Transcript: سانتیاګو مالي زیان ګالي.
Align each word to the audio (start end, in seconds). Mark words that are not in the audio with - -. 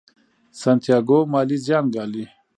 سانتیاګو 0.59 1.19
مالي 1.31 1.57
زیان 1.65 1.85
ګالي. 1.93 2.25